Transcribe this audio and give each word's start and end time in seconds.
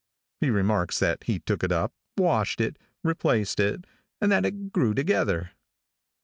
He 0.39 0.49
remarks 0.49 0.97
that 0.97 1.25
he 1.25 1.37
took 1.37 1.63
it 1.63 1.71
up, 1.71 1.93
washed 2.17 2.59
it, 2.59 2.77
replaced 3.03 3.59
it, 3.59 3.85
and 4.19 4.31
that 4.31 4.47
it 4.47 4.71
grew 4.71 4.95
together. 4.95 5.51